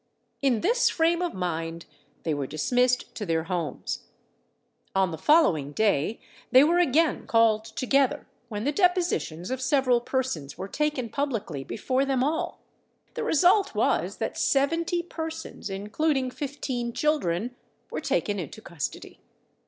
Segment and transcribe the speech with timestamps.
[0.41, 1.85] In this frame of mind
[2.23, 4.05] they were dismissed to their homes.
[4.95, 6.19] On the following day
[6.51, 12.03] they were again called together, when the depositions of several persons were taken publicly before
[12.03, 12.61] them all.
[13.13, 17.55] The result was that seventy persons, including fifteen children,
[17.91, 19.19] were taken into custody.